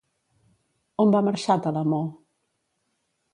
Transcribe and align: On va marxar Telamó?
On 1.03 1.13
va 1.17 1.21
marxar 1.27 1.59
Telamó? 1.67 2.01